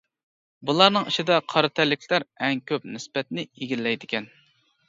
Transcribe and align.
بۇلارنىڭ 0.69 1.05
ئىچىدە 1.11 1.35
قارا 1.53 1.69
تەنلىكلەر 1.79 2.25
ئەڭ 2.47 2.65
كۆپ 2.73 2.91
نىسبەتنى 2.97 3.47
ئىگىلەيدىكەن. 3.51 4.31